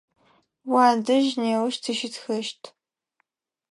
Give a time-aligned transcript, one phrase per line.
[0.71, 2.61] Уадэжь неущ тыщытхэщт.